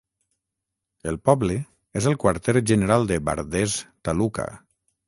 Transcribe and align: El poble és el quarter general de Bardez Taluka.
El 1.11 1.19
poble 1.29 1.57
és 2.01 2.09
el 2.13 2.17
quarter 2.25 2.57
general 2.73 3.07
de 3.13 3.21
Bardez 3.31 3.79
Taluka. 4.11 4.53